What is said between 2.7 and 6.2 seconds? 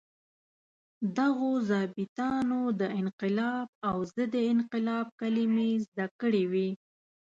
د انقلاب او ضد انقلاب کلمې زده